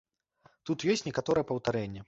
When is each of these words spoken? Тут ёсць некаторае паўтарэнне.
Тут 0.69 0.87
ёсць 0.95 1.05
некаторае 1.11 1.45
паўтарэнне. 1.53 1.99